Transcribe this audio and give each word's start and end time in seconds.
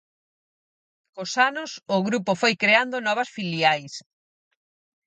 Cos 1.15 1.33
anos 1.49 1.71
o 1.95 1.97
grupo 2.07 2.31
foi 2.41 2.53
creando 2.63 3.05
novas 3.07 3.29
filiais. 3.35 3.93